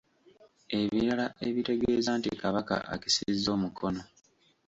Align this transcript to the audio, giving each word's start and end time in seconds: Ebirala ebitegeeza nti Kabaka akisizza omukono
Ebirala 0.79 1.25
ebitegeeza 1.47 2.11
nti 2.19 2.29
Kabaka 2.41 2.75
akisizza 2.93 3.47
omukono 3.57 4.01